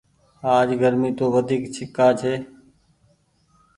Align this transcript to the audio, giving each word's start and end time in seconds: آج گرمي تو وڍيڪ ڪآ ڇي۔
آج 0.55 0.69
گرمي 0.81 1.11
تو 1.17 1.25
وڍيڪ 1.33 1.63
ڪآ 1.95 2.07
ڇي۔ 2.19 2.33